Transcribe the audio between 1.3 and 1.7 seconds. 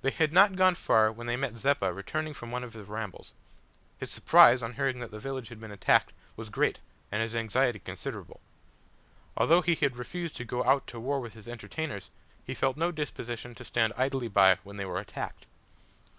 met